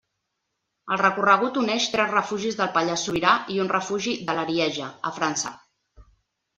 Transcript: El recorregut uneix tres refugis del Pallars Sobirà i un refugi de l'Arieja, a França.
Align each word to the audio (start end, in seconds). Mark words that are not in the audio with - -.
El 0.95 0.99
recorregut 1.01 1.59
uneix 1.65 1.85
tres 1.97 2.09
refugis 2.15 2.59
del 2.63 2.73
Pallars 2.79 3.05
Sobirà 3.11 3.37
i 3.57 3.61
un 3.67 3.73
refugi 3.77 4.19
de 4.27 4.39
l'Arieja, 4.41 4.93
a 5.13 5.17
França. 5.23 5.57